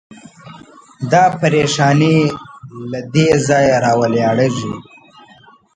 دا 1.11 1.23
پرېشاني 1.39 2.17
له 2.91 2.99
دې 3.13 3.27
ځایه 3.47 3.75
راولاړېږي. 3.85 4.73